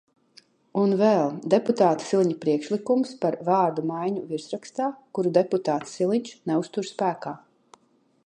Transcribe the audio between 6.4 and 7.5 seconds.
neuztur spēkā.